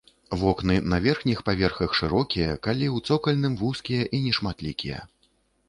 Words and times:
Вокны 0.43 0.77
на 0.93 0.97
верхніх 1.05 1.43
паверхах 1.49 1.93
шырокія, 1.99 2.57
калі 2.69 2.85
ў 2.95 3.13
цокальным 3.13 3.53
вузкія 3.63 4.03
і 4.17 4.25
нешматлікія. 4.27 4.99